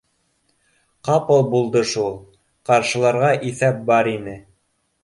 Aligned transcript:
—Ҡапыл 1.09 1.45
булды 1.51 1.83
шул, 1.91 2.17
ҡаршыларға 2.71 3.33
иҫәп 3.53 3.89
бар 3.93 4.15
ине 4.19 4.37